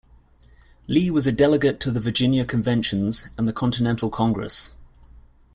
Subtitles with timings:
[0.87, 4.73] Lee was a delegate to the Virginia Conventions and the Continental Congress.